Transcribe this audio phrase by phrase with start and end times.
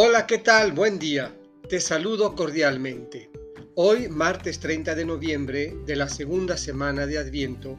[0.00, 0.70] Hola, ¿qué tal?
[0.70, 1.34] Buen día.
[1.68, 3.32] Te saludo cordialmente.
[3.74, 7.76] Hoy, martes 30 de noviembre de la segunda semana de Adviento,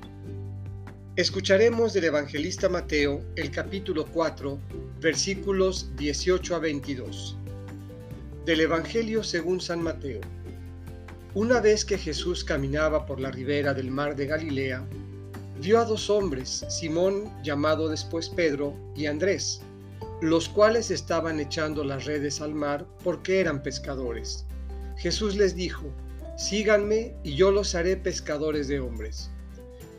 [1.16, 4.60] escucharemos del evangelista Mateo el capítulo 4,
[5.00, 7.38] versículos 18 a 22.
[8.44, 10.20] Del Evangelio según San Mateo.
[11.36, 14.86] Una vez que Jesús caminaba por la ribera del mar de Galilea,
[15.62, 19.62] vio a dos hombres, Simón, llamado después Pedro, y Andrés,
[20.22, 24.46] los cuales estaban echando las redes al mar porque eran pescadores.
[24.98, 25.86] Jesús les dijo,
[26.38, 29.30] Síganme y yo los haré pescadores de hombres.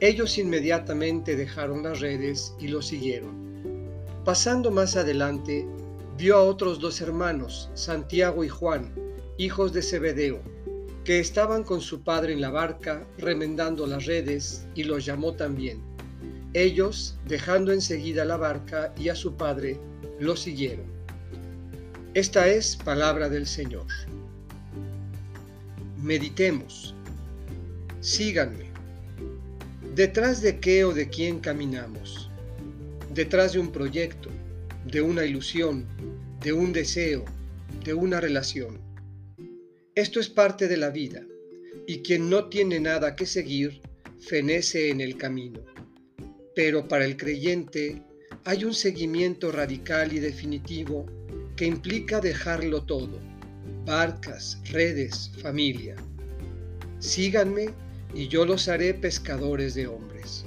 [0.00, 3.50] Ellos inmediatamente dejaron las redes y lo siguieron.
[4.24, 5.66] Pasando más adelante,
[6.16, 8.94] vio a otros dos hermanos, Santiago y Juan,
[9.36, 10.40] hijos de Zebedeo,
[11.04, 15.82] que estaban con su padre en la barca remendando las redes, y los llamó también.
[16.52, 19.78] Ellos, dejando enseguida la barca y a su padre,
[20.20, 20.84] lo siguieron.
[22.12, 23.86] Esta es palabra del Señor.
[26.02, 26.94] Meditemos.
[28.00, 28.66] Síganme.
[29.94, 32.30] ¿Detrás de qué o de quién caminamos?
[33.14, 34.28] Detrás de un proyecto,
[34.84, 35.86] de una ilusión,
[36.42, 37.24] de un deseo,
[37.84, 38.78] de una relación.
[39.94, 41.24] Esto es parte de la vida,
[41.86, 43.80] y quien no tiene nada que seguir,
[44.20, 45.60] fenece en el camino.
[46.54, 48.02] Pero para el creyente,
[48.44, 51.06] hay un seguimiento radical y definitivo
[51.56, 53.18] que implica dejarlo todo,
[53.84, 55.96] barcas, redes, familia.
[56.98, 57.70] Síganme
[58.14, 60.44] y yo los haré pescadores de hombres.